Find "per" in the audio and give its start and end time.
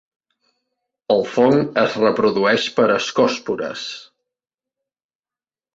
2.79-2.87